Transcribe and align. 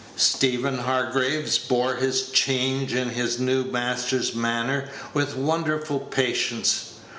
Stephen 0.17 0.79
Hargraves 0.79 1.59
bore 1.59 1.93
this 1.93 2.31
change 2.31 2.95
in 2.95 3.11
his 3.11 3.37
new 3.37 3.63
master's 3.63 4.33
manner 4.33 4.89
with 5.13 5.35
wonderful 5.37 5.99
patience. 5.99 6.95